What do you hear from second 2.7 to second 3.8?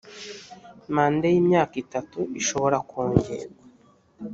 kongerwa